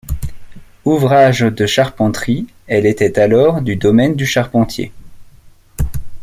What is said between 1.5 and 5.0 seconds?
charpenterie, elle était alors du domaine du charpentier.